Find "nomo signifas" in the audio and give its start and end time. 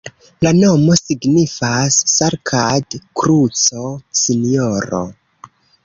0.59-1.99